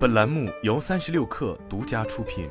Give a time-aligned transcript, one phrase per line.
[0.00, 2.48] 本栏目由三十六氪独家出品。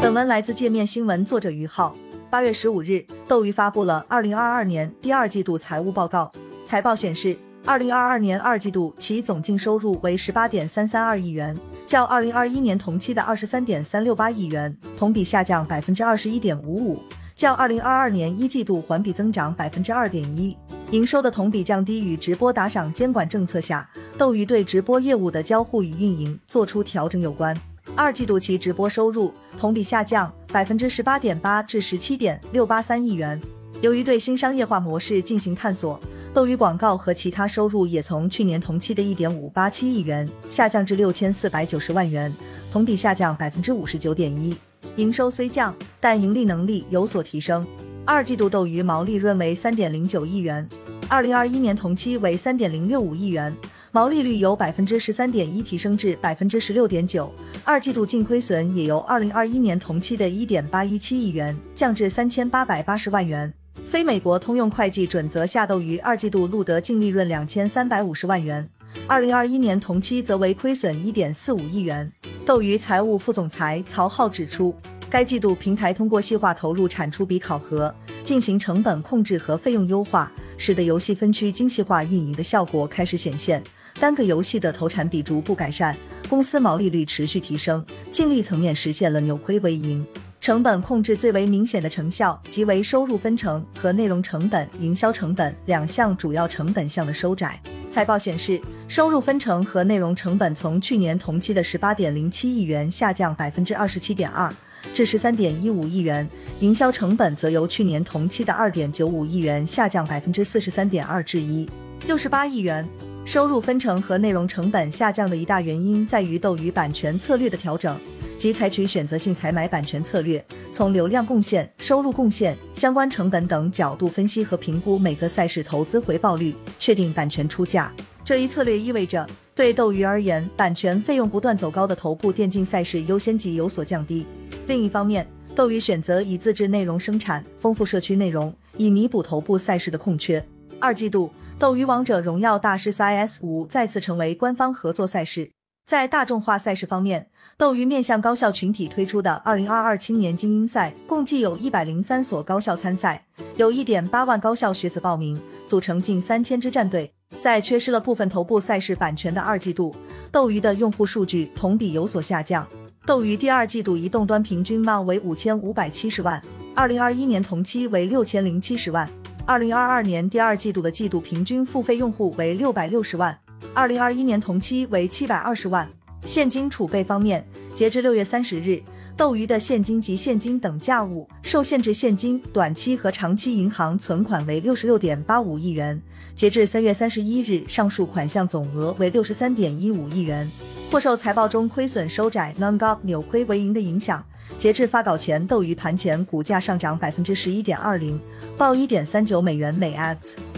[0.00, 1.94] 本文来自界面新闻，作者于浩。
[2.30, 6.32] 八月十五日，斗鱼发布了二零二二年第二季度财务报告。
[6.64, 7.36] 财报显示，
[7.66, 11.54] 二零二二年二季度其总净收入为十八点三三二亿元，
[11.86, 17.02] 较二零二一年同期的二十三点三六八亿元，同比下降百分之二十一点五五。
[17.34, 20.56] 较二零二二年一季度环比增长百分之二点一，
[20.94, 27.52] 营收的同比降低与直播打赏监管政策下，斗鱼对直播业务的交互与运营做出调整有关。
[27.96, 33.40] 二季度其直播收入同比下降百分之十八点八至十七点六八三亿元。
[33.80, 36.00] 由于对新商业化模式进行探索，
[36.32, 42.32] 斗鱼广告和其他收入也从去年同期的一点五八七亿元下降至六千四百九十万元，
[42.70, 44.56] 同比下降百分之五十九点一。
[44.94, 47.66] 营收虽降，但盈利能力有所提升。
[48.06, 50.68] 二季度斗鱼毛利润为三点零九亿元，
[51.08, 53.54] 二零二一年同期为三点零六五亿元，
[53.92, 57.32] 毛利率由百分之十三点一提升至百分之十六点九。
[57.64, 63.50] 二季度净亏损也由二零二一年同期的一点八一七亿元降至三千八百八十万元。
[63.88, 68.68] 非美国通用会计准则下，斗鱼二季度录得净利润两千三百五十万元，
[69.06, 72.12] 二零二一年同期则为亏损一点四五亿元。
[72.44, 74.74] 斗鱼财务副总裁曹浩指出，
[75.14, 83.62] 该季度平台通过细化投入产出比考核，进行成本控制和费用优化，使得游戏分区精细化运营的效果开始显现，
[84.00, 85.96] 单个游戏的投产比逐步改善，
[86.28, 90.04] 公司毛利率持续提升，净利层面实现了扭亏为盈。
[90.40, 97.62] 成本控制最为明显的成效，即为收入分成和内容成本、营销成本两项主要成本项的收窄。
[97.88, 104.52] 财报显示，收入分成和内容成本从去年同期的十八点零七亿元下降百分之二十七点二
[104.94, 106.26] 至十三点一五亿元，
[106.60, 111.68] 营销成本则由去年同期的二点九五亿元下降百分之四十三点二至一
[112.06, 112.88] 六十八亿元。
[113.24, 117.98] 收入分成和内容成本下降的一大原因在于斗鱼版权策略的调整，
[118.38, 126.54] 即采取选择性采买版权策略，从流量贡献、收入贡献、相关成本等角度分析和评估每个赛事投资回报率。
[126.78, 127.90] 确定版权出价，
[128.24, 134.24] 这一策略意味着对斗鱼而言，版权费用不断走高的头部电竞赛事优先级有所降低。
[134.66, 140.44] 另一方面，斗鱼选择以自制内容生产，丰富社区内容，以弥补头部赛事的空缺。
[140.80, 145.50] 二季度，斗鱼王者荣耀大师赛 S 五再次成为官方合作赛事。
[145.86, 153.26] 在大众化赛事方面，斗鱼面向高校群体推出的二零二二青年精英赛，共计有一百零三所高校参赛，
[153.56, 155.38] 有一点八万高校学子报名。
[155.66, 159.94] 组成近三千支战队，在缺失了部分头部赛事版权的二季度，
[160.30, 162.66] 斗鱼的用户数据同比有所下降。
[163.06, 166.42] 斗鱼第二季度移动端平均 MAU 为五千五百七十万，
[166.74, 169.06] 二零二一年同期为六千零七十万。
[169.44, 173.38] 二零二二年第二季度的季度平均付费用户为六百六十万，
[173.74, 175.86] 二零二一年同期为七百二十万。
[176.24, 178.82] 现金储备方面，截至六月三十日。
[179.16, 186.00] 斗鱼的现金及现金等价物受限制现金、短期和长期银行存款为六十六点八五亿元，
[186.34, 190.50] 截至三月三十一日，上述款项总额为六十三点一五亿元。
[190.94, 194.24] 或受财报中亏损收窄 （non-GAAP 扭亏为盈）的影响，
[194.56, 198.16] 截至发稿前，斗鱼盘前股价上涨百分之十一点二零，
[198.56, 200.53] 报一点三九美元每 ADS。